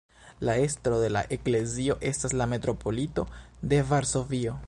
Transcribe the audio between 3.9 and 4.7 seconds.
Varsovio.